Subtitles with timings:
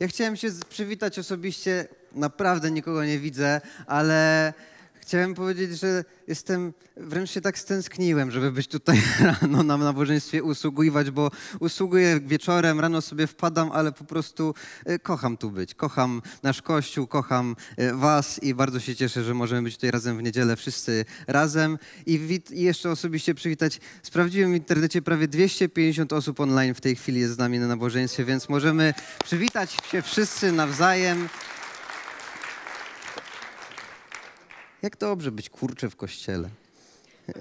[0.00, 4.52] Ja chciałem się przywitać osobiście, naprawdę nikogo nie widzę, ale
[5.08, 9.02] chciałem powiedzieć, że jestem, wręcz się tak stęskniłem, żeby być tutaj
[9.42, 15.36] rano na nabożeństwie usługiwać, bo usługuję wieczorem, rano sobie wpadam, ale po prostu e, kocham
[15.36, 15.74] tu być.
[15.74, 20.18] Kocham nasz Kościół, kocham e, was i bardzo się cieszę, że możemy być tutaj razem
[20.18, 21.78] w niedzielę, wszyscy razem.
[22.06, 26.96] I, wit- i jeszcze osobiście przywitać, sprawdziłem w internecie, prawie 250 osób online w tej
[26.96, 31.28] chwili jest z nami na nabożeństwie, więc możemy przywitać się wszyscy nawzajem.
[34.82, 36.48] Jak dobrze być kurczę w kościele.
[37.28, 37.34] Yy,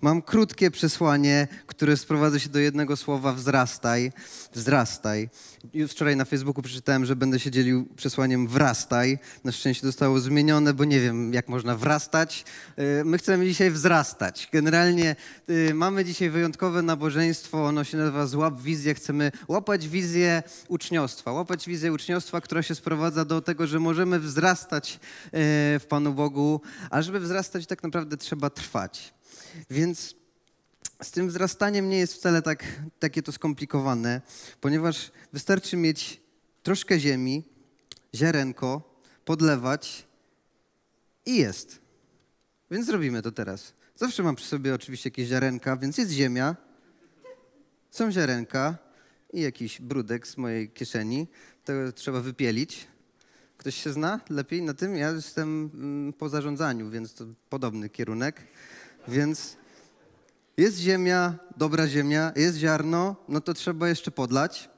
[0.00, 4.12] Mam krótkie przesłanie, które sprowadza się do jednego słowa wzrastaj.
[4.54, 5.28] Wzrastaj.
[5.74, 9.18] Już wczoraj na Facebooku przeczytałem, że będę się dzielił przesłaniem wrastaj.
[9.44, 12.44] Na szczęście zostało zmienione, bo nie wiem, jak można wrastać.
[12.76, 14.48] Yy, My chcemy dzisiaj wzrastać.
[14.52, 15.16] Generalnie
[15.48, 17.66] yy, mamy dzisiaj wyjątkowe nabożeństwo.
[17.66, 18.94] Ono się nazywa Złap Wizję.
[18.94, 21.32] Chcemy łapać wizję uczniostwa.
[21.32, 25.30] Łapać wizję uczniostwa, która się sprowadza do tego, że możemy wzrastać yy,
[25.78, 26.60] w Panu Bogu.
[26.90, 29.17] A żeby wzrastać, tak naprawdę trzeba trwać.
[29.70, 30.14] Więc
[31.02, 32.64] z tym wzrastaniem nie jest wcale tak,
[32.98, 34.20] takie to skomplikowane,
[34.60, 36.20] ponieważ wystarczy mieć
[36.62, 37.44] troszkę ziemi,
[38.14, 40.08] ziarenko, podlewać
[41.26, 41.80] i jest.
[42.70, 43.74] Więc zrobimy to teraz.
[43.96, 46.56] Zawsze mam przy sobie oczywiście jakieś ziarenka, więc jest ziemia,
[47.90, 48.78] są ziarenka
[49.32, 51.28] i jakiś brudek z mojej kieszeni.
[51.64, 52.86] To trzeba wypielić.
[53.56, 54.96] Ktoś się zna lepiej na tym?
[54.96, 58.42] Ja jestem mm, po zarządzaniu, więc to podobny kierunek.
[59.08, 59.56] Więc
[60.56, 64.70] jest ziemia, dobra ziemia, jest ziarno, no to trzeba jeszcze podlać.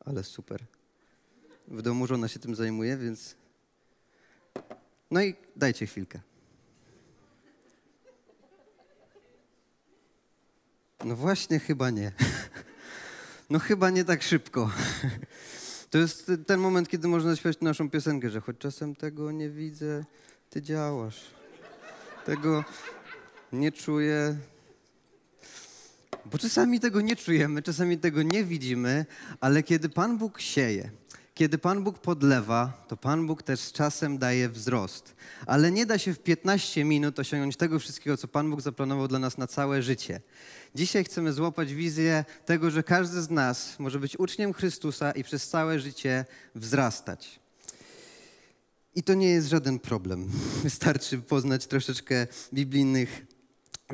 [0.00, 0.64] Ale super.
[1.68, 3.36] W domu żona się tym zajmuje, więc.
[5.10, 6.20] No i dajcie chwilkę.
[11.04, 12.12] No właśnie, chyba nie.
[13.50, 14.70] No chyba nie tak szybko.
[15.90, 20.04] To jest ten moment, kiedy można śpiewać naszą piosenkę, że choć czasem tego nie widzę,
[20.56, 21.20] ty działasz.
[22.24, 22.64] Tego
[23.52, 24.36] nie czuję.
[26.24, 29.06] Bo czasami tego nie czujemy, czasami tego nie widzimy,
[29.40, 30.90] ale kiedy Pan Bóg sieje,
[31.34, 35.16] kiedy Pan Bóg podlewa, to Pan Bóg też z czasem daje wzrost.
[35.46, 39.18] Ale nie da się w 15 minut osiągnąć tego wszystkiego, co Pan Bóg zaplanował dla
[39.18, 40.20] nas na całe życie.
[40.74, 45.48] Dzisiaj chcemy złapać wizję tego, że każdy z nas może być uczniem Chrystusa i przez
[45.48, 46.24] całe życie
[46.54, 47.45] wzrastać.
[48.96, 50.30] I to nie jest żaden problem.
[50.62, 53.26] Wystarczy poznać troszeczkę biblijnych,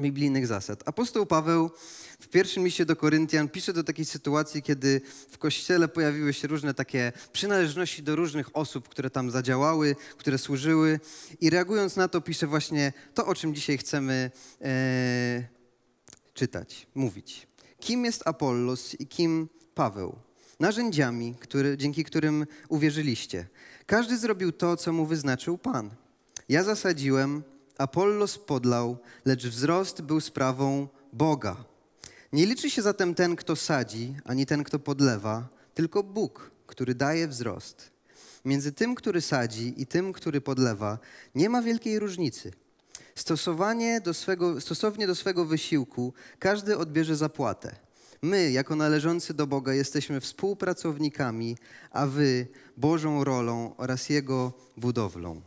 [0.00, 0.88] biblijnych zasad.
[0.88, 1.70] Apostoł Paweł
[2.20, 6.74] w pierwszym liście do Koryntian pisze do takiej sytuacji, kiedy w kościele pojawiły się różne
[6.74, 11.00] takie przynależności do różnych osób, które tam zadziałały, które służyły.
[11.41, 14.30] I reagując na to, pisze właśnie to, o czym dzisiaj chcemy
[14.60, 15.44] e,
[16.34, 17.46] czytać, mówić.
[17.80, 20.18] Kim jest Apollos i kim Paweł?
[20.60, 23.46] Narzędziami, który, dzięki którym uwierzyliście.
[23.92, 25.91] Każdy zrobił to, co mu wyznaczył Pan.
[26.48, 27.42] Ja zasadziłem,
[27.78, 31.64] Apollos podlał, lecz wzrost był sprawą Boga.
[32.32, 37.28] Nie liczy się zatem ten, kto sadzi, ani ten, kto podlewa, tylko Bóg, który daje
[37.28, 37.91] wzrost.
[38.44, 40.98] Między tym, który sadzi i tym, który podlewa,
[41.34, 42.53] nie ma wielkiej różnicy.
[43.14, 47.76] Stosowanie do swego, stosownie do swego wysiłku każdy odbierze zapłatę.
[48.25, 51.56] My, jako należący do Boga, jesteśmy współpracownikami,
[51.91, 52.47] a wy
[52.77, 55.41] Bożą rolą oraz Jego budowlą.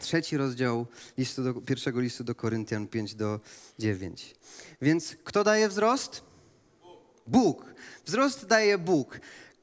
[0.00, 0.86] Trzeci rozdział
[1.18, 3.40] listu do, pierwszego listu do Koryntian 5 do
[3.78, 4.34] 9.
[4.80, 6.22] Więc kto daje wzrost?
[7.26, 7.74] Bóg.
[8.04, 9.20] Wzrost daje Bóg.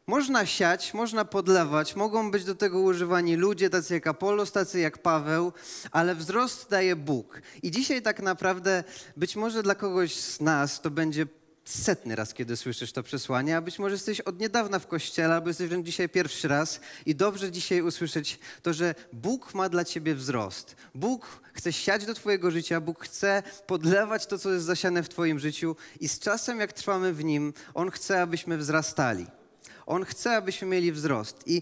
[0.08, 4.98] Można siać, można podlewać, mogą być do tego używani ludzie, tacy jak Apollos, tacy jak
[4.98, 5.54] Paweł,
[5.92, 7.42] ale wzrost daje Bóg.
[7.64, 8.84] I dzisiaj tak naprawdę
[9.18, 11.26] być może dla kogoś z nas to będzie
[11.72, 15.48] setny raz, kiedy słyszysz to przesłanie, a być może jesteś od niedawna w kościele, albo
[15.48, 20.16] jesteś wręcz dzisiaj pierwszy raz i dobrze dzisiaj usłyszeć to, że Bóg ma dla ciebie
[20.16, 20.76] wzrost.
[20.96, 25.40] Bóg chce siać do twojego życia, Bóg chce podlewać to, co jest zasiane w twoim
[25.40, 29.39] życiu i z czasem, jak trwamy w Nim, On chce, abyśmy wzrastali.
[29.86, 31.44] On chce, abyśmy mieli wzrost.
[31.46, 31.62] I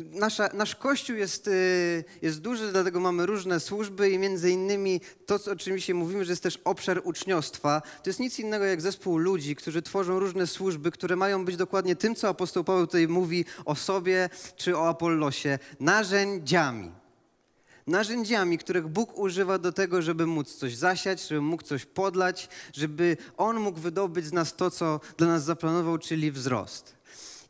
[0.00, 5.38] nasza, nasz Kościół jest, y, jest duży, dlatego mamy różne służby i między innymi to,
[5.52, 7.82] o czym dzisiaj mówimy, że jest też obszar uczniostwa.
[8.02, 11.96] To jest nic innego jak zespół ludzi, którzy tworzą różne służby, które mają być dokładnie
[11.96, 16.92] tym, co apostoł Paweł tutaj mówi o sobie czy o Apollosie, narzędziami
[17.86, 23.16] narzędziami, których Bóg używa do tego, żeby móc coś zasiać, żeby mógł coś podlać, żeby
[23.36, 27.01] On mógł wydobyć z nas to, co dla nas zaplanował, czyli wzrost.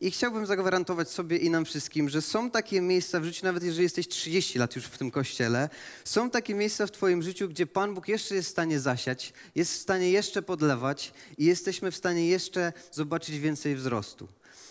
[0.03, 3.83] I chciałbym zagwarantować sobie i nam wszystkim, że są takie miejsca w życiu, nawet jeżeli
[3.83, 5.69] jesteś 30 lat już w tym kościele,
[6.05, 9.73] są takie miejsca w Twoim życiu, gdzie Pan Bóg jeszcze jest w stanie zasiać, jest
[9.73, 14.29] w stanie jeszcze podlewać i jesteśmy w stanie jeszcze zobaczyć więcej wzrostu.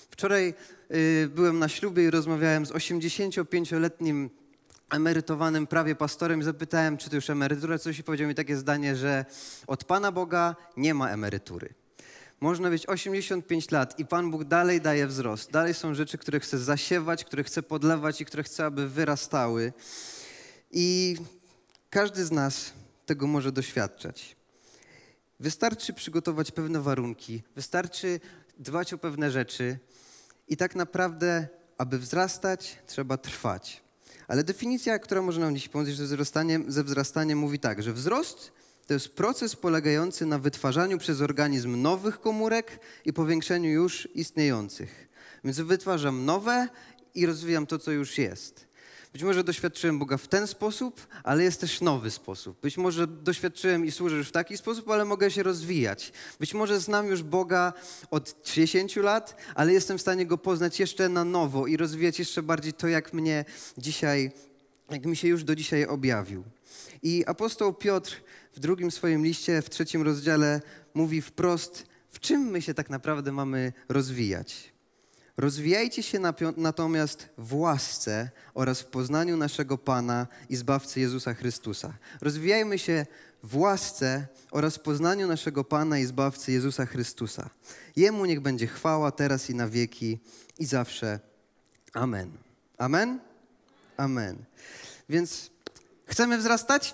[0.09, 0.53] Wczoraj
[0.91, 4.29] y, byłem na ślubie i rozmawiałem z 85-letnim
[4.91, 8.95] emerytowanym prawie pastorem i zapytałem, czy to już emerytura, coś i powiedział mi takie zdanie,
[8.95, 9.25] że
[9.67, 11.80] od Pana Boga nie ma emerytury.
[12.41, 15.51] Można być 85 lat i Pan Bóg dalej daje wzrost.
[15.51, 19.73] Dalej są rzeczy, które chce zasiewać, które chce podlewać i które chce, aby wyrastały.
[20.71, 21.17] I
[21.89, 22.73] każdy z nas
[23.05, 24.35] tego może doświadczać.
[25.39, 28.19] Wystarczy przygotować pewne warunki, wystarczy
[28.59, 29.79] dbać o pewne rzeczy
[30.47, 31.47] i tak naprawdę,
[31.77, 33.83] aby wzrastać, trzeba trwać.
[34.27, 38.51] Ale definicja, która może nam dziś pomóc ze wzrastaniem, ze wzrastaniem mówi tak, że wzrost
[38.91, 45.09] to jest proces polegający na wytwarzaniu przez organizm nowych komórek i powiększeniu już istniejących.
[45.43, 46.67] Więc wytwarzam nowe
[47.15, 48.67] i rozwijam to, co już jest.
[49.13, 52.61] Być może doświadczyłem Boga w ten sposób, ale jest też nowy sposób.
[52.61, 56.13] Być może doświadczyłem i służę już w taki sposób, ale mogę się rozwijać.
[56.39, 57.73] Być może znam już Boga
[58.09, 62.43] od 10 lat, ale jestem w stanie Go poznać jeszcze na nowo i rozwijać jeszcze
[62.43, 63.45] bardziej to, jak mnie
[63.77, 64.31] dzisiaj,
[64.89, 66.43] jak mi się już do dzisiaj objawił.
[67.03, 68.21] I apostoł Piotr
[68.53, 70.61] w drugim swoim liście, w trzecim rozdziale
[70.93, 74.71] mówi wprost, w czym my się tak naprawdę mamy rozwijać.
[75.37, 76.19] Rozwijajcie się
[76.57, 81.93] natomiast w łasce oraz w poznaniu naszego Pana i Zbawcy Jezusa Chrystusa.
[82.21, 83.05] Rozwijajmy się
[83.43, 87.49] w łasce oraz w poznaniu naszego Pana i Zbawcy Jezusa Chrystusa.
[87.95, 90.19] Jemu niech będzie chwała teraz i na wieki
[90.59, 91.19] i zawsze.
[91.93, 92.31] Amen.
[92.77, 93.19] Amen?
[93.97, 94.45] Amen.
[95.09, 95.51] Więc
[96.05, 96.93] chcemy wzrastać?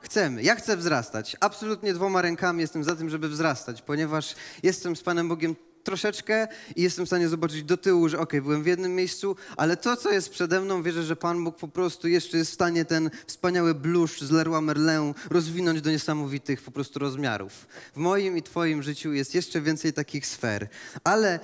[0.00, 0.42] Chcemy.
[0.42, 1.36] Ja chcę wzrastać.
[1.40, 6.82] Absolutnie dwoma rękami jestem za tym, żeby wzrastać, ponieważ jestem z Panem Bogiem troszeczkę i
[6.82, 10.12] jestem w stanie zobaczyć do tyłu, że ok, byłem w jednym miejscu, ale to, co
[10.12, 13.74] jest przede mną, wierzę, że Pan Bóg po prostu jeszcze jest w stanie ten wspaniały
[13.74, 17.66] bluszcz z Leroy Merlin rozwinąć do niesamowitych po prostu rozmiarów.
[17.94, 20.68] W moim i Twoim życiu jest jeszcze więcej takich sfer.
[21.04, 21.40] Ale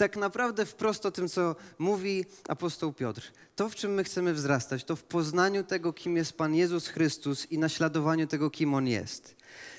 [0.00, 3.32] tak naprawdę wprost o tym, co mówi apostoł Piotr.
[3.56, 7.46] To, w czym my chcemy wzrastać, to w poznaniu tego, kim jest Pan Jezus Chrystus
[7.50, 9.36] i naśladowaniu tego, kim On jest.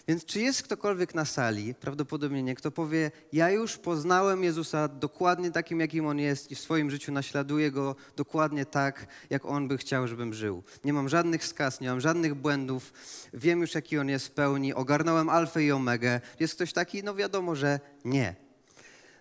[0.07, 5.51] Więc czy jest ktokolwiek na sali, prawdopodobnie nie, kto powie, ja już poznałem Jezusa dokładnie
[5.51, 9.77] takim, jakim On jest i w swoim życiu naśladuję Go dokładnie tak, jak On by
[9.77, 10.63] chciał, żebym żył.
[10.83, 12.93] Nie mam żadnych skaz, nie mam żadnych błędów,
[13.33, 16.21] wiem już, jaki On jest w pełni, ogarnąłem alfę i omegę.
[16.39, 17.03] Jest ktoś taki?
[17.03, 18.35] No wiadomo, że nie.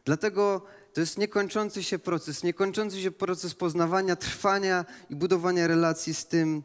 [0.04, 6.26] Dlatego to jest niekończący się proces, niekończący się proces poznawania, trwania i budowania relacji z
[6.26, 6.62] tym,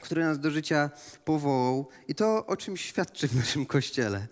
[0.00, 0.90] który nas do życia
[1.24, 1.88] powołał.
[2.08, 4.26] I to o czym świadczy w naszym kościele.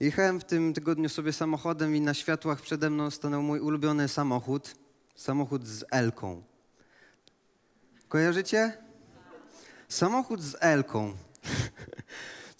[0.00, 4.74] Jechałem w tym tygodniu sobie samochodem i na światłach przede mną stanął mój ulubiony samochód.
[5.16, 6.42] Samochód z Elką.
[8.08, 8.78] Kojarzycie?
[9.88, 11.16] Samochód z Elką.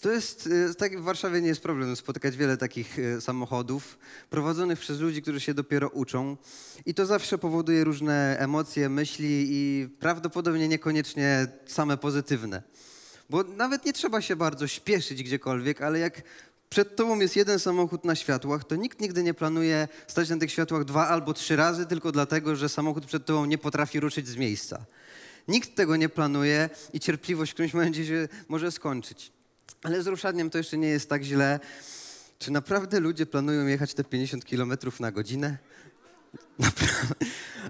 [0.01, 3.99] To jest, e, tak w Warszawie nie jest problem spotykać wiele takich e, samochodów
[4.29, 6.37] prowadzonych przez ludzi, którzy się dopiero uczą
[6.85, 12.63] i to zawsze powoduje różne emocje, myśli i prawdopodobnie niekoniecznie same pozytywne.
[13.29, 16.21] Bo nawet nie trzeba się bardzo śpieszyć gdziekolwiek, ale jak
[16.69, 20.51] przed tobą jest jeden samochód na światłach, to nikt nigdy nie planuje stać na tych
[20.51, 24.35] światłach dwa albo trzy razy, tylko dlatego, że samochód przed tobą nie potrafi ruszyć z
[24.35, 24.85] miejsca.
[25.47, 29.38] Nikt tego nie planuje i cierpliwość w którymś momencie się może skończyć.
[29.83, 31.59] Ale z ruszaniem to jeszcze nie jest tak źle.
[32.39, 35.57] Czy naprawdę ludzie planują jechać te 50 km na godzinę?
[36.59, 37.25] Naprawdę.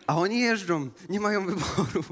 [0.08, 2.04] A oni jeżdżą, nie mają wyboru.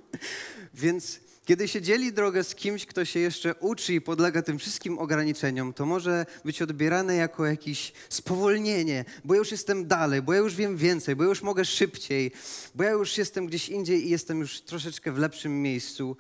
[0.74, 5.00] Więc kiedy się dzieli drogę z kimś, kto się jeszcze uczy i podlega tym wszystkim
[5.00, 10.40] ograniczeniom, to może być odbierane jako jakieś spowolnienie, bo ja już jestem dalej, bo ja
[10.40, 12.32] już wiem więcej, bo ja już mogę szybciej,
[12.76, 16.18] bo ja już jestem gdzieś indziej i jestem już troszeczkę w lepszym miejscu.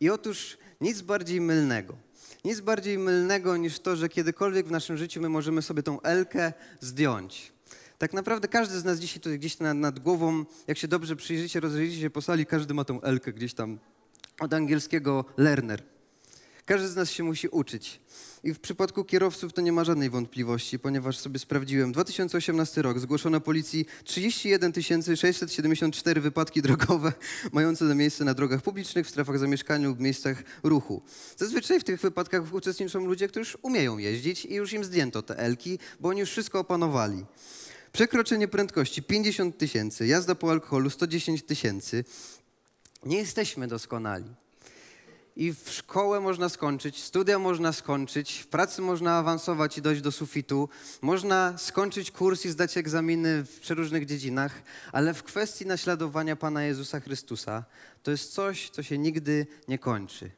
[0.00, 1.96] I otóż nic bardziej mylnego.
[2.44, 6.52] Nic bardziej mylnego niż to, że kiedykolwiek w naszym życiu my możemy sobie tą elkę
[6.80, 7.52] zdjąć.
[7.98, 11.60] Tak naprawdę każdy z nas dzisiaj tutaj gdzieś nad, nad głową, jak się dobrze przyjrzycie,
[11.60, 13.78] rozejrzycie się po sali, każdy ma tą elkę gdzieś tam
[14.40, 15.93] od angielskiego learner.
[16.66, 18.00] Każdy z nas się musi uczyć.
[18.44, 21.92] I w przypadku kierowców to nie ma żadnej wątpliwości, ponieważ sobie sprawdziłem.
[21.92, 27.12] 2018 rok zgłoszono policji 31 674 wypadki drogowe
[27.52, 31.02] mające miejsce na drogach publicznych, w strefach zamieszkania lub miejscach ruchu.
[31.36, 35.38] Zazwyczaj w tych wypadkach uczestniczą ludzie, którzy już umieją jeździć i już im zdjęto te
[35.38, 37.24] elki, bo oni już wszystko opanowali.
[37.92, 42.04] Przekroczenie prędkości 50 tysięcy, jazda po alkoholu 110 tysięcy.
[43.06, 44.43] Nie jesteśmy doskonali.
[45.36, 50.12] I w szkołę można skończyć, studia można skończyć, w pracy można awansować i dojść do
[50.12, 50.68] sufitu,
[51.02, 54.62] można skończyć kurs i zdać egzaminy w przeróżnych dziedzinach,
[54.92, 57.64] ale w kwestii naśladowania Pana Jezusa Chrystusa
[58.02, 60.30] to jest coś, co się nigdy nie kończy.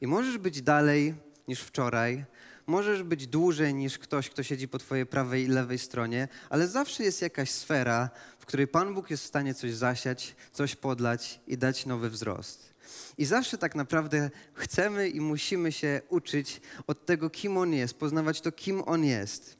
[0.00, 1.14] I możesz być dalej
[1.48, 2.24] niż wczoraj,
[2.66, 7.04] możesz być dłużej niż ktoś, kto siedzi po twojej prawej i lewej stronie, ale zawsze
[7.04, 11.58] jest jakaś sfera, w której Pan Bóg jest w stanie coś zasiać, coś podlać i
[11.58, 12.73] dać nowy wzrost.
[13.18, 18.40] I zawsze tak naprawdę chcemy i musimy się uczyć od tego, kim On jest, poznawać
[18.40, 19.56] to, kim On jest.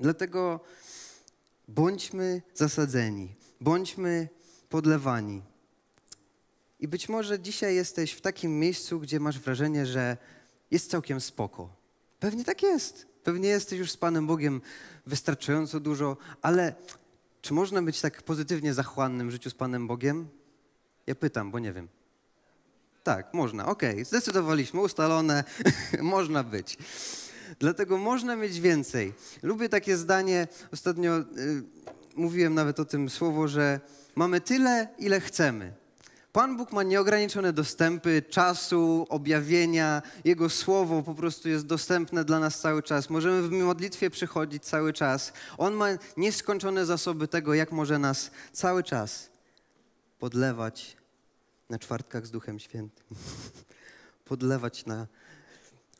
[0.00, 0.60] Dlatego
[1.68, 4.28] bądźmy zasadzeni, bądźmy
[4.68, 5.42] podlewani.
[6.80, 10.16] I być może dzisiaj jesteś w takim miejscu, gdzie masz wrażenie, że
[10.70, 11.76] jest całkiem spoko.
[12.20, 13.06] Pewnie tak jest.
[13.24, 14.60] Pewnie jesteś już z Panem Bogiem
[15.06, 16.74] wystarczająco dużo, ale
[17.42, 20.28] czy można być tak pozytywnie zachłannym w życiu z Panem Bogiem?
[21.06, 21.88] Ja pytam, bo nie wiem.
[23.02, 24.04] Tak, można, okej, okay.
[24.04, 25.44] zdecydowaliśmy, ustalone,
[26.02, 26.78] można być.
[27.58, 29.12] Dlatego można mieć więcej.
[29.42, 31.24] Lubię takie zdanie, ostatnio y,
[32.16, 33.80] mówiłem nawet o tym słowo, że
[34.14, 35.72] mamy tyle, ile chcemy.
[36.32, 40.02] Pan Bóg ma nieograniczone dostępy czasu, objawienia.
[40.24, 43.10] Jego słowo po prostu jest dostępne dla nas cały czas.
[43.10, 45.32] Możemy w modlitwie przychodzić cały czas.
[45.58, 49.30] On ma nieskończone zasoby tego, jak może nas cały czas
[50.18, 50.99] podlewać
[51.70, 53.06] na czwartkach z Duchem Świętym.
[54.24, 55.06] podlewać na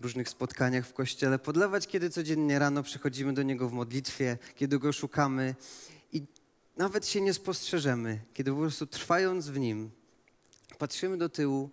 [0.01, 4.93] różnych spotkaniach w kościele, podlewać, kiedy codziennie rano przychodzimy do Niego w modlitwie, kiedy Go
[4.93, 5.55] szukamy
[6.13, 6.23] i
[6.77, 9.91] nawet się nie spostrzeżemy, kiedy po prostu trwając w Nim,
[10.79, 11.71] patrzymy do tyłu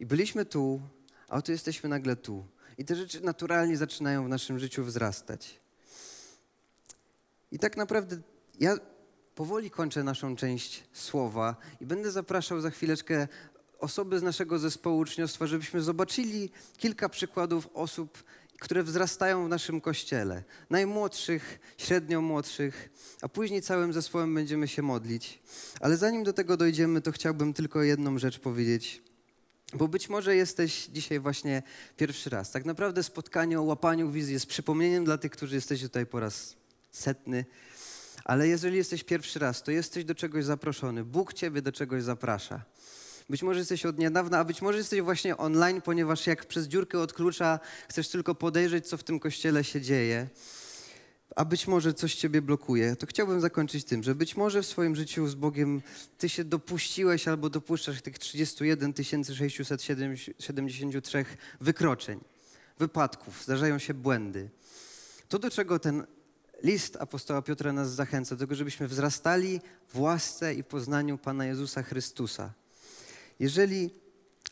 [0.00, 0.80] i byliśmy tu,
[1.28, 2.46] a oto jesteśmy nagle tu.
[2.78, 5.60] I te rzeczy naturalnie zaczynają w naszym życiu wzrastać.
[7.52, 8.20] I tak naprawdę
[8.60, 8.76] ja
[9.34, 13.28] powoli kończę naszą część słowa i będę zapraszał za chwileczkę
[13.78, 18.24] osoby z naszego zespołu uczniostwa, żebyśmy zobaczyli kilka przykładów osób,
[18.60, 20.44] które wzrastają w naszym kościele.
[20.70, 22.90] Najmłodszych, średnio młodszych,
[23.22, 25.42] a później całym zespołem będziemy się modlić.
[25.80, 29.02] Ale zanim do tego dojdziemy, to chciałbym tylko jedną rzecz powiedzieć.
[29.74, 31.62] Bo być może jesteś dzisiaj właśnie
[31.96, 32.50] pierwszy raz.
[32.50, 36.56] Tak naprawdę spotkanie o łapaniu wizji jest przypomnieniem dla tych, którzy jesteście tutaj po raz
[36.90, 37.44] setny.
[38.24, 41.04] Ale jeżeli jesteś pierwszy raz, to jesteś do czegoś zaproszony.
[41.04, 42.64] Bóg ciebie do czegoś zaprasza.
[43.30, 46.98] Być może jesteś od niedawna, a być może jesteś właśnie online, ponieważ jak przez dziurkę
[46.98, 50.28] od klucza chcesz tylko podejrzeć, co w tym kościele się dzieje,
[51.36, 54.96] a być może coś ciebie blokuje, to chciałbym zakończyć tym, że być może w swoim
[54.96, 55.82] życiu z Bogiem
[56.18, 61.24] ty się dopuściłeś albo dopuszczasz tych 31 673
[61.60, 62.20] wykroczeń,
[62.78, 64.50] wypadków, zdarzają się błędy.
[65.28, 66.06] To, do czego ten
[66.64, 71.82] list apostoła Piotra nas zachęca, do tego, żebyśmy wzrastali w łasce i poznaniu Pana Jezusa
[71.82, 72.52] Chrystusa.
[73.38, 73.90] Jeżeli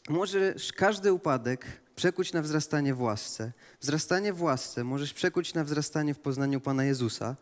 [0.08, 1.66] możesz każdy upadek
[2.02, 6.84] przekuć na wzrastanie w łasce, wzrastanie w łasce możesz przekuć na wzrastanie w poznaniu Pana
[6.84, 7.36] Jezusa,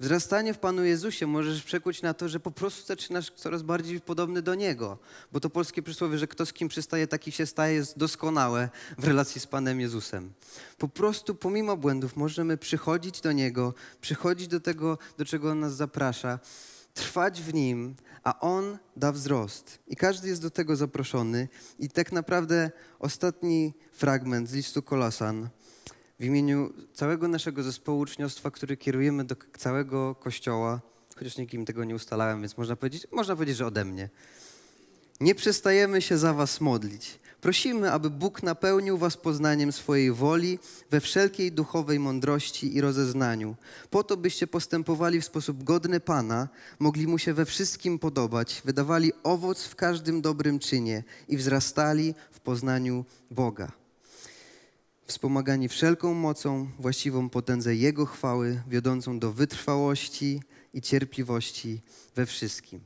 [0.00, 4.42] wzrastanie w Panu Jezusie możesz przekuć na to, że po prostu zaczynasz coraz bardziej podobny
[4.42, 4.98] do Niego,
[5.32, 8.68] bo to polskie przysłowie, że kto z kim przystaje, taki się staje, jest doskonałe
[8.98, 10.32] w relacji z Panem Jezusem.
[10.78, 15.74] Po prostu pomimo błędów możemy przychodzić do Niego, przychodzić do tego, do czego On nas
[15.74, 16.38] zaprasza,
[16.94, 19.78] trwać w Nim, a On da wzrost.
[19.88, 21.48] I każdy jest do tego zaproszony.
[21.78, 25.48] I tak naprawdę ostatni fragment z listu Kolosan
[26.20, 30.80] w imieniu całego naszego zespołu uczniostwa, który kierujemy do całego Kościoła,
[31.16, 34.08] chociaż nikim tego nie ustalałem, więc można powiedzieć, można powiedzieć, że ode mnie.
[35.20, 40.58] Nie przestajemy się za was modlić Prosimy, aby Bóg napełnił was poznaniem swojej woli
[40.90, 43.56] we wszelkiej duchowej mądrości i rozeznaniu,
[43.90, 46.48] po to byście postępowali w sposób godny Pana,
[46.78, 52.40] mogli Mu się we wszystkim podobać, wydawali owoc w każdym dobrym czynie i wzrastali w
[52.40, 53.85] poznaniu Boga.
[55.06, 60.42] Wspomagani wszelką mocą, właściwą potędze Jego chwały, wiodącą do wytrwałości
[60.74, 61.82] i cierpliwości
[62.14, 62.80] we wszystkim.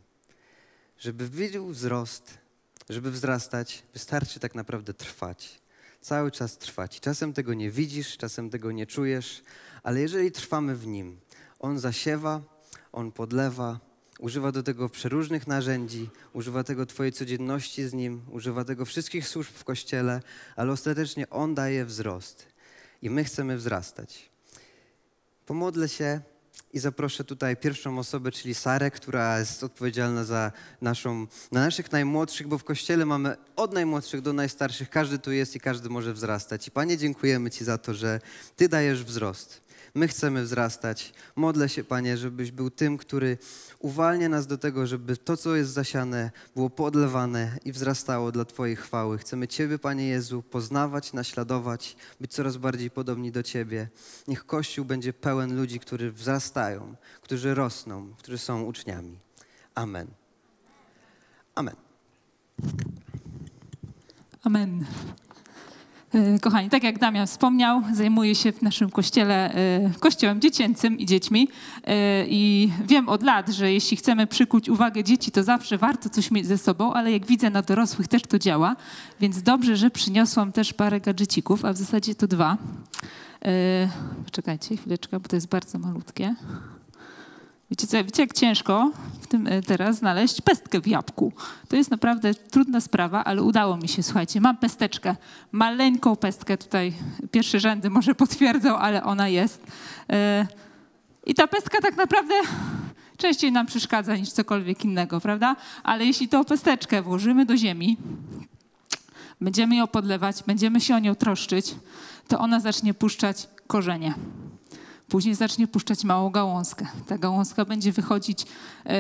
[0.98, 2.40] Żeby widział wzrost
[2.90, 5.60] żeby wzrastać, wystarczy tak naprawdę trwać.
[6.00, 7.00] Cały czas trwać.
[7.00, 9.42] Czasem tego nie widzisz, czasem tego nie czujesz,
[9.82, 11.20] ale jeżeli trwamy w nim,
[11.58, 12.42] on zasiewa,
[12.92, 13.80] on podlewa,
[14.20, 19.50] używa do tego przeróżnych narzędzi, używa tego Twojej codzienności z nim, używa tego wszystkich służb
[19.54, 20.22] w kościele,
[20.56, 22.46] ale ostatecznie on daje wzrost
[23.02, 24.30] i my chcemy wzrastać.
[25.46, 26.20] Pomodlę się
[26.72, 32.48] i zaproszę tutaj pierwszą osobę, czyli Sarę, która jest odpowiedzialna za naszą, na naszych najmłodszych,
[32.48, 36.68] bo w kościele mamy od najmłodszych do najstarszych, każdy tu jest i każdy może wzrastać.
[36.68, 38.20] I Panie, dziękujemy Ci za to, że
[38.56, 39.69] Ty dajesz wzrost.
[39.94, 41.12] My chcemy wzrastać.
[41.37, 43.38] Modlę się, Panie, żebyś był tym, który
[43.78, 48.76] uwalnia nas do tego, żeby to, co jest zasiane, było podlewane i wzrastało dla Twojej
[48.76, 49.18] chwały.
[49.18, 53.88] Chcemy Ciebie, Panie Jezu, poznawać, naśladować, być coraz bardziej podobni do Ciebie.
[54.28, 59.18] Niech Kościół będzie pełen ludzi, którzy wzrastają, którzy rosną, którzy są uczniami.
[59.75, 60.06] Amen.
[61.54, 61.76] Amen.
[64.42, 64.87] Amen.
[66.14, 71.06] E, Kochani, tak jak Damian wspomniał, zajmuję się w naszym kościele e, kościołem dziecięcym i
[71.06, 71.48] dziećmi.
[71.84, 76.30] E, I wiem od lat, że jeśli chcemy przykuć uwagę dzieci, to zawsze warto coś
[76.30, 78.76] mieć ze sobą, ale jak widzę na dorosłych też to działa.
[79.20, 82.56] Więc dobrze, że przyniosłam też parę gadżecików, a w zasadzie to dwa.
[84.24, 86.34] Poczekajcie chwileczkę, bo to jest bardzo malutkie.
[87.70, 91.32] Wiecie, co, wiecie, jak ciężko w tym e, teraz znaleźć pestkę w jabłku.
[91.68, 94.40] To jest naprawdę trudna sprawa, ale udało mi się, słuchajcie.
[94.40, 95.16] Mam pesteczkę,
[95.52, 96.92] maleńką pestkę tutaj.
[97.30, 99.62] Pierwsze rzędy może potwierdzą, ale ona jest.
[100.12, 100.46] E,
[101.26, 102.34] I ta pestka tak naprawdę
[103.16, 105.56] częściej nam przeszkadza niż cokolwiek innego, prawda?
[105.82, 107.96] Ale jeśli tą pesteczkę włożymy do ziemi,
[109.40, 111.74] będziemy ją podlewać, będziemy się o nią troszczyć,
[112.28, 114.14] to ona zacznie puszczać korzenie.
[115.10, 116.86] Później zacznie puszczać małą gałązkę.
[117.06, 118.46] Ta gałązka będzie wychodzić
[118.86, 118.96] e,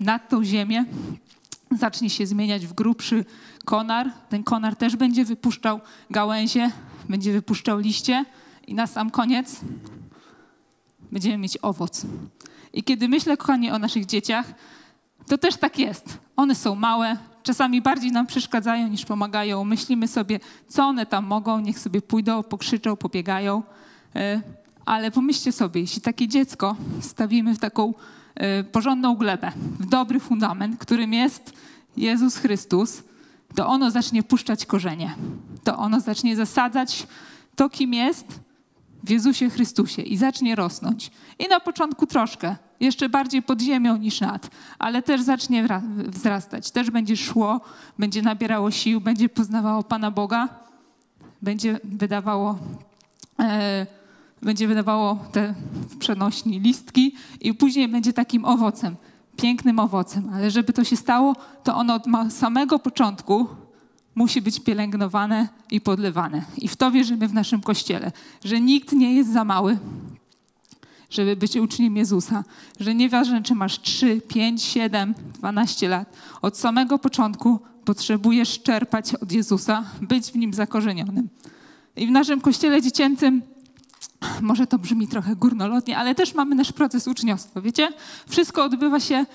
[0.00, 0.84] nad tą ziemię,
[1.78, 3.24] zacznie się zmieniać w grubszy
[3.64, 4.10] konar.
[4.28, 6.70] Ten konar też będzie wypuszczał gałęzie,
[7.08, 8.24] będzie wypuszczał liście
[8.66, 9.60] i na sam koniec
[11.12, 12.06] będziemy mieć owoc.
[12.72, 14.54] I kiedy myślę, kochani, o naszych dzieciach,
[15.26, 16.18] to też tak jest.
[16.36, 19.64] One są małe, czasami bardziej nam przeszkadzają niż pomagają.
[19.64, 23.62] Myślimy sobie, co one tam mogą, niech sobie pójdą, pokrzyczą, pobiegają.
[24.82, 27.94] E, ale pomyślcie sobie, jeśli takie dziecko stawimy w taką
[28.60, 31.52] y, porządną glebę, w dobry fundament, którym jest
[31.96, 33.02] Jezus Chrystus,
[33.54, 35.14] to ono zacznie puszczać korzenie.
[35.64, 37.06] To ono zacznie zasadzać
[37.56, 38.40] to, kim jest
[39.04, 41.10] w Jezusie Chrystusie i zacznie rosnąć.
[41.38, 46.70] I na początku troszkę, jeszcze bardziej pod ziemią niż nad, ale też zacznie wzrastać.
[46.70, 47.60] Też będzie szło,
[47.98, 50.48] będzie nabierało sił, będzie poznawało Pana Boga,
[51.42, 52.58] będzie wydawało.
[53.38, 53.86] E,
[54.42, 55.54] będzie wydawało te
[55.98, 58.96] przenośni listki i później będzie takim owocem,
[59.36, 60.30] pięknym owocem.
[60.34, 63.46] Ale żeby to się stało, to ono od samego początku
[64.14, 66.44] musi być pielęgnowane i podlewane.
[66.58, 68.12] I w to wierzymy w naszym Kościele,
[68.44, 69.78] że nikt nie jest za mały,
[71.10, 72.44] żeby być uczniem Jezusa,
[72.80, 79.32] że nieważne, czy masz 3, 5, 7, 12 lat, od samego początku potrzebujesz czerpać od
[79.32, 81.28] Jezusa, być w nim zakorzenionym.
[81.96, 83.42] I w naszym kościele dziecięcym
[84.50, 87.60] może to brzmi trochę górnolotnie, ale też mamy nasz proces uczniostwa.
[87.60, 87.88] Wiecie?
[88.28, 89.26] Wszystko odbywa się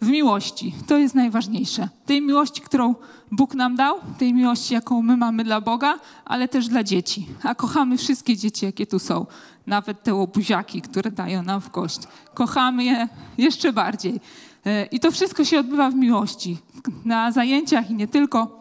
[0.00, 0.74] w miłości.
[0.86, 1.88] To jest najważniejsze.
[2.06, 2.94] Tej miłości, którą
[3.32, 7.26] Bóg nam dał, tej miłości, jaką my mamy dla Boga, ale też dla dzieci.
[7.42, 9.26] A kochamy wszystkie dzieci, jakie tu są.
[9.66, 12.00] Nawet te łobuziaki, które dają nam w kość.
[12.34, 14.20] Kochamy je jeszcze bardziej.
[14.66, 16.58] E, I to wszystko się odbywa w miłości.
[17.04, 18.60] Na zajęciach i nie tylko.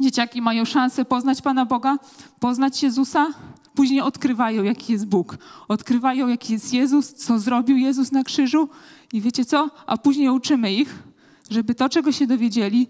[0.00, 1.96] Dzieciaki mają szansę poznać Pana Boga,
[2.40, 3.26] poznać Jezusa,
[3.74, 5.38] Później odkrywają, jaki jest Bóg.
[5.68, 8.68] Odkrywają, jaki jest Jezus, co zrobił Jezus na krzyżu.
[9.12, 9.70] I wiecie co?
[9.86, 11.02] A później uczymy ich,
[11.50, 12.88] żeby to, czego się dowiedzieli,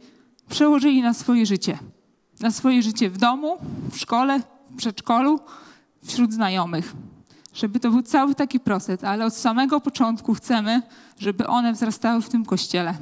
[0.48, 1.78] przełożyli na swoje życie.
[2.40, 3.56] Na swoje życie w domu,
[3.90, 4.40] w szkole,
[4.70, 5.40] w przedszkolu,
[6.04, 6.94] wśród znajomych.
[7.54, 10.82] Żeby to był cały taki proces, ale od samego początku chcemy,
[11.18, 12.94] żeby one wzrastały w tym kościele.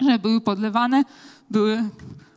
[0.00, 1.04] Żeby były podlewane,
[1.50, 1.90] były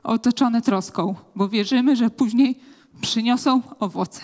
[0.04, 2.60] otoczone troską, bo wierzymy, że później
[3.02, 4.22] przyniosą owoce.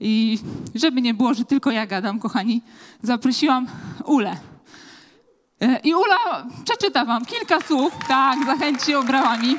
[0.00, 0.38] I
[0.74, 2.62] żeby nie było, że tylko ja gadam, kochani,
[3.02, 3.66] zaprosiłam
[4.04, 4.36] Ulę.
[5.60, 9.56] E, I Ula przeczyta wam kilka słów, tak, zachęci obrawami.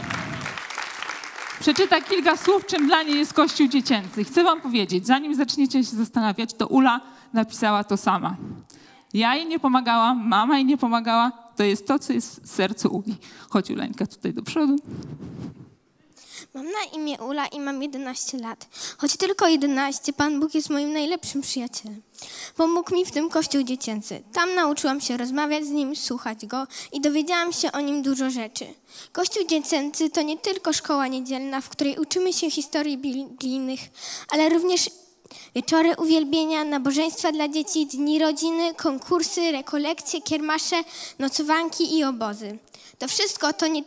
[1.59, 4.23] Przeczyta kilka słów, czym dla niej jest Kościół dziecięcy.
[4.23, 7.01] Chcę wam powiedzieć, zanim zaczniecie się zastanawiać, to Ula
[7.33, 8.35] napisała to sama.
[9.13, 11.31] Ja jej nie pomagałam, mama jej nie pomagała.
[11.55, 13.15] To jest to, co jest w sercu Uli.
[13.49, 14.75] Chodź Uleńka tutaj do przodu.
[16.53, 18.67] Mam na imię Ula i mam 11 lat.
[18.97, 22.01] Choć tylko 11, Pan Bóg jest moim najlepszym przyjacielem.
[22.55, 24.23] Pomógł mi w tym kościół dziecięcy.
[24.33, 28.65] Tam nauczyłam się rozmawiać z nim, słuchać go i dowiedziałam się o nim dużo rzeczy.
[29.11, 33.79] Kościół dziecięcy to nie tylko szkoła niedzielna, w której uczymy się historii biblijnych,
[34.29, 34.89] ale również
[35.55, 40.83] wieczory uwielbienia, nabożeństwa dla dzieci, dni rodziny, konkursy, rekolekcje, kiermasze,
[41.19, 42.57] nocowanki i obozy.
[42.97, 43.83] To wszystko to nie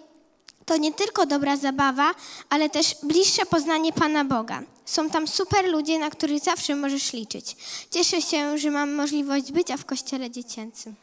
[0.66, 2.14] to nie tylko dobra zabawa,
[2.50, 4.62] ale też bliższe poznanie Pana Boga.
[4.84, 7.56] Są tam super ludzie, na których zawsze możesz liczyć.
[7.90, 10.94] Cieszę się, że mam możliwość bycia w kościele dziecięcym.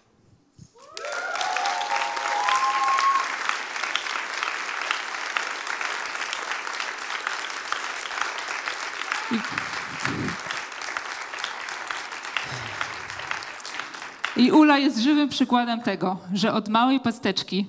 [14.37, 17.65] I Ula jest żywym przykładem tego, że od małej pasteczki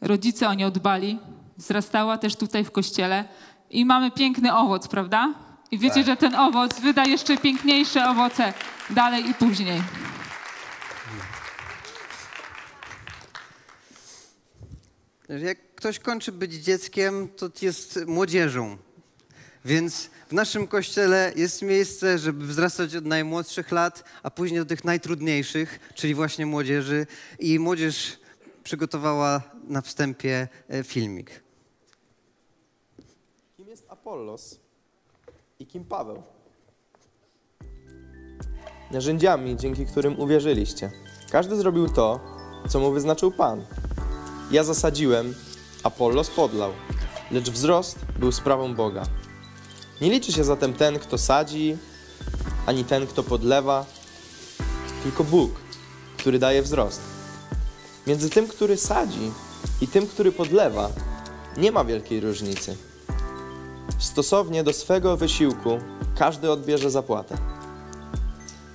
[0.00, 1.18] rodzice o nią dbali,
[1.56, 3.24] wzrastała też tutaj w kościele
[3.70, 5.34] i mamy piękny owoc, prawda?
[5.70, 8.52] I wiecie, że ten owoc wyda jeszcze piękniejsze owoce
[8.90, 9.82] dalej i później.
[15.28, 18.78] Jak ktoś kończy być dzieckiem, to jest młodzieżą.
[19.64, 24.84] Więc w naszym kościele jest miejsce, żeby wzrastać od najmłodszych lat, a później do tych
[24.84, 27.06] najtrudniejszych, czyli właśnie młodzieży.
[27.38, 28.18] I młodzież
[28.62, 31.42] przygotowała na wstępie e, filmik.
[33.56, 34.60] Kim jest Apollos
[35.58, 36.22] i kim Paweł?
[38.90, 40.90] Narzędziami, dzięki którym uwierzyliście.
[41.30, 42.20] Każdy zrobił to,
[42.68, 43.64] co mu wyznaczył Pan.
[44.50, 45.34] Ja zasadziłem,
[45.82, 46.72] Apollos podlał,
[47.30, 49.06] lecz wzrost był sprawą Boga.
[50.00, 51.76] Nie liczy się zatem ten, kto sadzi,
[52.66, 53.86] ani ten, kto podlewa,
[55.02, 55.50] tylko Bóg,
[56.18, 57.09] który daje wzrost.
[58.06, 59.30] Między tym, który sadzi
[59.80, 60.90] i tym, który podlewa,
[61.56, 62.76] nie ma wielkiej różnicy.
[63.98, 65.78] Stosownie do swego wysiłku
[66.18, 67.36] każdy odbierze zapłatę.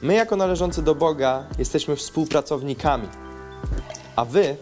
[0.02, 3.08] My, jako należący do Boga, jesteśmy współpracownikami,
[4.16, 4.56] a Wy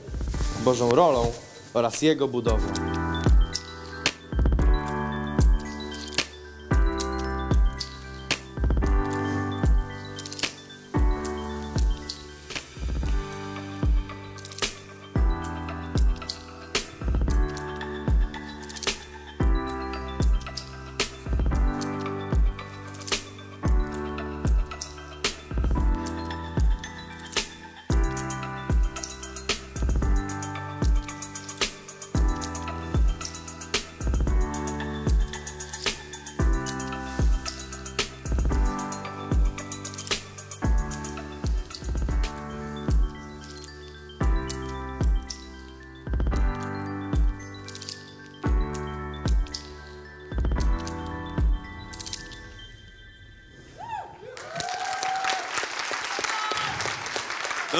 [0.66, 1.32] Bożą rolą
[1.74, 2.83] oraz Jego budową.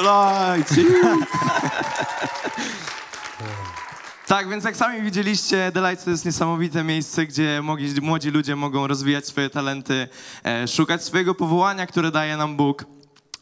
[0.04, 0.74] Delights!
[4.26, 7.62] Tak, więc jak sami widzieliście, Delights to jest niesamowite miejsce, gdzie
[8.02, 10.08] młodzi ludzie mogą rozwijać swoje talenty,
[10.44, 12.84] e, szukać swojego powołania, które daje nam Bóg.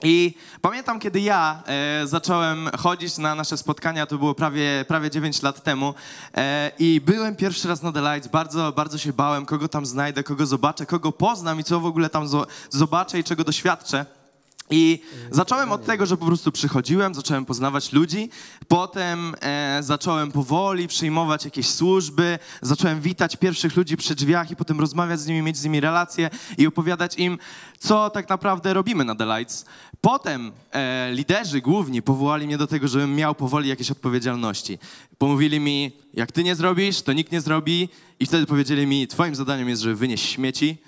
[0.05, 5.43] I pamiętam, kiedy ja e, zacząłem chodzić na nasze spotkania, to było prawie, prawie 9
[5.43, 5.95] lat temu
[6.37, 10.23] e, i byłem pierwszy raz na The Lights, bardzo, bardzo się bałem, kogo tam znajdę,
[10.23, 14.07] kogo zobaczę, kogo poznam i co w ogóle tam zo- zobaczę i czego doświadczę.
[14.73, 14.99] I
[15.31, 18.31] zacząłem od tego, że po prostu przychodziłem, zacząłem poznawać ludzi,
[18.69, 24.81] potem e, zacząłem powoli przyjmować jakieś służby, zacząłem witać pierwszych ludzi przy drzwiach i potem
[24.81, 27.39] rozmawiać z nimi, mieć z nimi relacje i opowiadać im,
[27.79, 29.65] co tak naprawdę robimy na The Lights.
[30.01, 34.79] Potem e, liderzy główni powołali mnie do tego, żebym miał powoli jakieś odpowiedzialności.
[35.19, 37.89] Pomówili mi, jak ty nie zrobisz, to nikt nie zrobi
[38.21, 40.79] i wtedy powiedzieli mi, twoim zadaniem jest, żeby wynieść śmieci,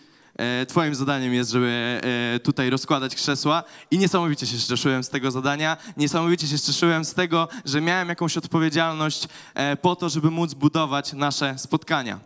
[0.68, 2.00] Twoim zadaniem jest, żeby
[2.34, 5.76] e, tutaj rozkładać krzesła i niesamowicie się cieszyłem z tego zadania.
[5.96, 11.12] Niesamowicie się cieszyłem z tego, że miałem jakąś odpowiedzialność e, po to, żeby móc budować
[11.12, 12.20] nasze spotkania.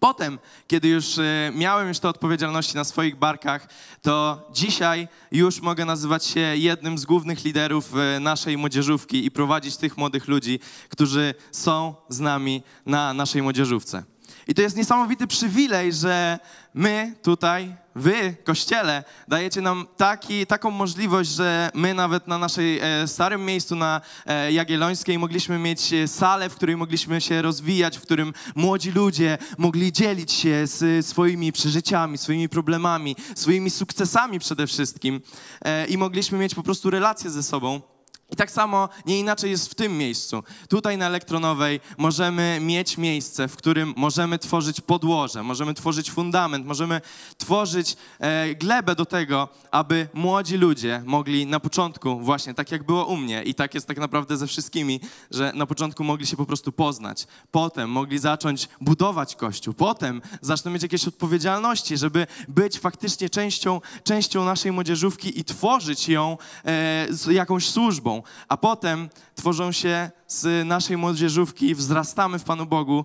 [0.00, 3.68] Potem, kiedy już e, miałem już te odpowiedzialności na swoich barkach,
[4.02, 9.76] to dzisiaj już mogę nazywać się jednym z głównych liderów e, naszej młodzieżówki i prowadzić
[9.76, 14.13] tych młodych ludzi, którzy są z nami na naszej młodzieżówce.
[14.48, 16.38] I to jest niesamowity przywilej, że
[16.74, 23.08] my tutaj, wy, kościele, dajecie nam taki, taką możliwość, że my nawet na naszej e,
[23.08, 28.02] starym miejscu na e, Jagiellońskiej mogliśmy mieć e, salę, w której mogliśmy się rozwijać, w
[28.02, 35.20] którym młodzi ludzie mogli dzielić się z swoimi przeżyciami, swoimi problemami, swoimi sukcesami przede wszystkim
[35.64, 37.93] e, i mogliśmy mieć po prostu relacje ze sobą.
[38.30, 40.42] I tak samo nie inaczej jest w tym miejscu.
[40.68, 47.00] Tutaj na Elektronowej możemy mieć miejsce, w którym możemy tworzyć podłoże, możemy tworzyć fundament, możemy
[47.38, 53.04] tworzyć e, glebę do tego, aby młodzi ludzie mogli na początku, właśnie tak jak było
[53.04, 56.46] u mnie i tak jest tak naprawdę ze wszystkimi, że na początku mogli się po
[56.46, 57.26] prostu poznać.
[57.50, 59.74] Potem mogli zacząć budować Kościół.
[59.74, 66.38] Potem zaczną mieć jakieś odpowiedzialności, żeby być faktycznie częścią, częścią naszej młodzieżówki i tworzyć ją
[66.64, 68.13] e, z jakąś służbą.
[68.48, 73.04] A potem tworzą się z naszej młodzieżówki, wzrastamy w Panu Bogu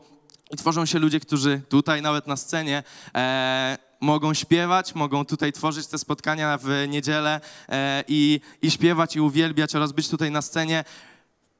[0.51, 2.83] i tworzą się ludzie, którzy tutaj nawet na scenie
[3.15, 9.21] e, mogą śpiewać, mogą tutaj tworzyć te spotkania w niedzielę e, i, i śpiewać i
[9.21, 10.83] uwielbiać oraz być tutaj na scenie.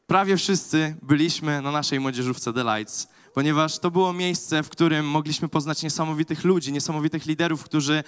[0.08, 5.84] Prawie wszyscy byliśmy na naszej młodzieżówce Lights, ponieważ to było miejsce, w którym mogliśmy poznać
[5.84, 8.04] niesamowitych ludzi, niesamowitych liderów, którzy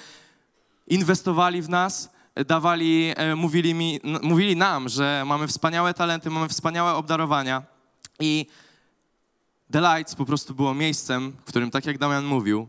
[0.87, 6.93] inwestowali w nas, dawali, e, mówili, mi, mówili nam, że mamy wspaniałe talenty, mamy wspaniałe
[6.93, 7.63] obdarowania
[8.19, 8.45] i
[9.71, 12.67] The Lights po prostu było miejscem, w którym, tak jak Damian mówił,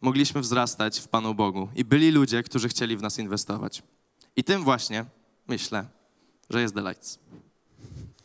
[0.00, 3.82] mogliśmy wzrastać w Panu Bogu i byli ludzie, którzy chcieli w nas inwestować.
[4.36, 5.04] I tym właśnie
[5.48, 5.86] myślę,
[6.50, 7.18] że jest The Lights.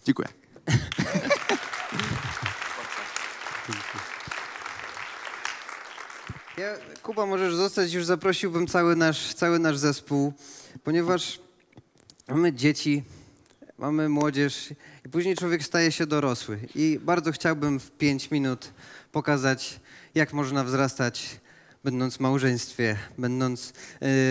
[0.05, 0.27] Dziękuję.
[6.57, 10.33] Ja, Kuba, możesz zostać, już zaprosiłbym cały nasz, cały nasz zespół,
[10.83, 11.39] ponieważ
[12.27, 13.03] mamy dzieci,
[13.77, 14.73] mamy młodzież
[15.05, 16.59] i później człowiek staje się dorosły.
[16.75, 18.71] I bardzo chciałbym w pięć minut
[19.11, 19.79] pokazać,
[20.15, 21.39] jak można wzrastać
[21.83, 23.73] będąc w małżeństwie, będąc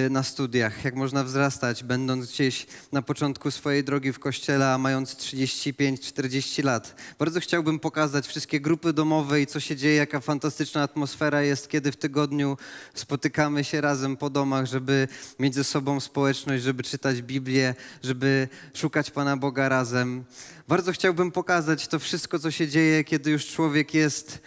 [0.07, 4.79] y, na studiach, jak można wzrastać, będąc gdzieś na początku swojej drogi w kościele, a
[4.79, 6.95] mając 35-40 lat.
[7.19, 11.93] Bardzo chciałbym pokazać wszystkie grupy domowe i co się dzieje, jaka fantastyczna atmosfera jest, kiedy
[11.93, 12.57] w tygodniu
[12.95, 19.11] spotykamy się razem po domach, żeby mieć ze sobą społeczność, żeby czytać Biblię, żeby szukać
[19.11, 20.25] Pana Boga razem.
[20.69, 24.43] Bardzo chciałbym pokazać to wszystko, co się dzieje, kiedy już człowiek jest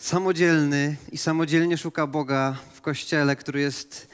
[0.00, 4.08] samodzielny i samodzielnie szuka Boga w kościele, który jest,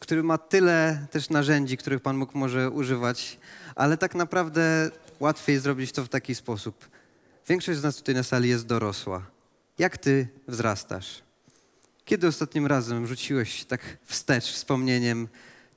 [0.00, 3.38] który ma tyle też narzędzi, których Pan Bóg może używać,
[3.74, 6.88] ale tak naprawdę łatwiej zrobić to w taki sposób.
[7.48, 9.26] Większość z nas tutaj na sali jest dorosła.
[9.78, 11.22] Jak ty wzrastasz?
[12.04, 15.28] Kiedy ostatnim razem rzuciłeś tak wstecz wspomnieniem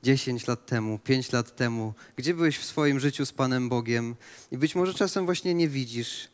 [0.03, 4.15] 10 lat temu, 5 lat temu, gdzie byłeś w swoim życiu z Panem Bogiem
[4.51, 6.27] i być może czasem właśnie nie widzisz,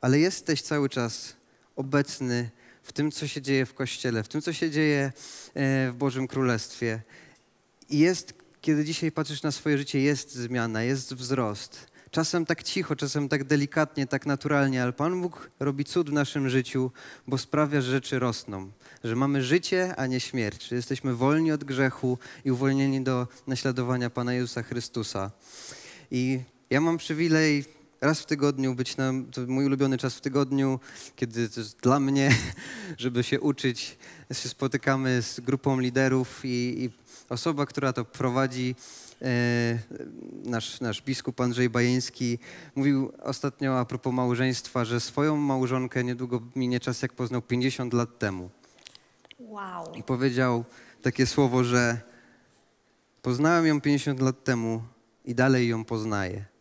[0.00, 1.41] ale jesteś cały czas
[1.76, 2.50] obecny
[2.82, 5.12] w tym, co się dzieje w Kościele, w tym, co się dzieje
[5.54, 7.02] e, w Bożym Królestwie.
[7.90, 11.92] I jest, kiedy dzisiaj patrzysz na swoje życie, jest zmiana, jest wzrost.
[12.10, 16.48] Czasem tak cicho, czasem tak delikatnie, tak naturalnie, ale Pan Bóg robi cud w naszym
[16.48, 16.90] życiu,
[17.26, 18.70] bo sprawia, że rzeczy rosną.
[19.04, 20.68] Że mamy życie, a nie śmierć.
[20.68, 25.30] Że jesteśmy wolni od grzechu i uwolnieni do naśladowania Pana Jezusa Chrystusa.
[26.10, 27.64] I ja mam przywilej
[28.02, 30.80] raz w tygodniu być na, to mój ulubiony czas w tygodniu,
[31.16, 32.30] kiedy to jest dla mnie,
[32.98, 33.98] żeby się uczyć.
[34.32, 36.90] Się spotykamy z grupą liderów i, i
[37.28, 38.74] osoba, która to prowadzi,
[39.22, 39.78] e,
[40.44, 42.38] nasz, nasz biskup Andrzej Bajeński,
[42.74, 48.18] mówił ostatnio a propos małżeństwa, że swoją małżonkę niedługo minie czas, jak poznał 50 lat
[48.18, 48.50] temu.
[49.38, 49.94] Wow.
[49.94, 50.64] I powiedział
[51.02, 52.00] takie słowo, że
[53.22, 54.82] poznałem ją 50 lat temu
[55.24, 56.51] i dalej ją poznaję.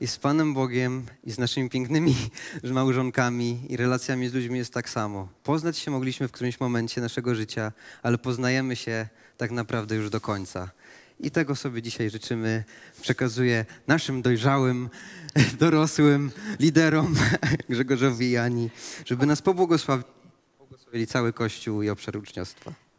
[0.00, 2.16] I z Panem Bogiem, i z naszymi pięknymi
[2.64, 5.28] małżonkami, i relacjami z ludźmi jest tak samo.
[5.42, 10.20] Poznać się mogliśmy w którymś momencie naszego życia, ale poznajemy się tak naprawdę już do
[10.20, 10.70] końca.
[11.20, 12.64] I tego sobie dzisiaj życzymy.
[13.02, 14.88] Przekazuję naszym dojrzałym,
[15.60, 17.16] dorosłym liderom,
[17.68, 18.70] Grzegorzowi i Ani,
[19.04, 22.89] żeby nas pobłogosławili cały Kościół i obszar uczniostwa.